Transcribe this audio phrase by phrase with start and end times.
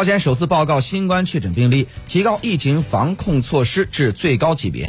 [0.00, 4.88] 朝鲜首次报告新冠确诊病例提高疫情防控措施至最高级别。